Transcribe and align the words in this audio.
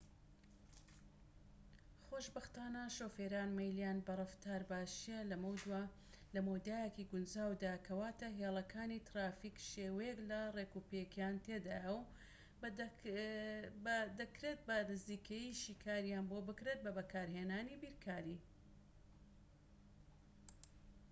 خۆشبەختانە 2.07 2.83
شۆفێران 2.97 3.49
مەیلیان 3.57 3.97
بە 4.05 4.13
ڕەفتار 4.19 4.61
باشیە 4.71 5.19
لە 6.33 6.37
مەودایەکی 6.47 7.07
گونجاودا 7.11 7.73
کەواتە 7.87 8.27
هێڵەکانی 8.39 9.05
ترافیك 9.09 9.55
شێوەیەك 9.71 10.19
لە 10.29 10.39
ڕێکوپێکیان 10.55 11.35
تێدایە 11.45 11.91
و 11.99 11.99
بە 13.83 13.91
دەکرێت 14.19 14.59
بە 14.67 14.77
نزیکەیی 14.89 15.57
شیکارییان 15.61 16.25
بۆ 16.29 16.37
بکرێت 16.47 16.79
بە 16.85 16.91
بەکارهێنانی 16.97 17.79
بیرکاری 17.81 18.37